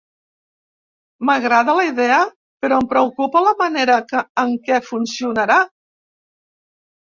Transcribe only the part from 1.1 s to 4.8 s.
M'agrada la idea però em preocupa la manera en